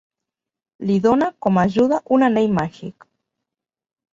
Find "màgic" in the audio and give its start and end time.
2.59-3.07